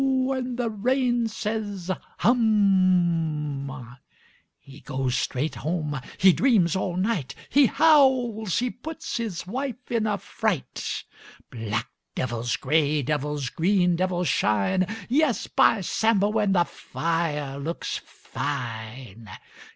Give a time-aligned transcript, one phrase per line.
[0.01, 1.91] "and the rain says,
[2.21, 3.97] «Hum!"
[4.57, 6.01] He goes straight home.
[6.17, 7.35] He dreams all night.
[7.51, 8.57] He howls.
[8.57, 11.03] He puts his wife in a fright.
[11.51, 19.29] Black devils, grey devils, green devils shine— Yes, by Sambo, And the fire looks fine!